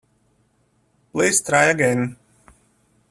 Please 1.11 1.43
try 1.43 1.65
again. 1.69 2.17